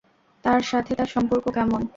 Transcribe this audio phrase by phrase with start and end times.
[0.43, 1.81] তার সাথে তার সম্পর্ক কেমন?